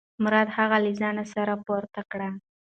[0.23, 2.21] مراد هغه له ځانه سره پورته کړ.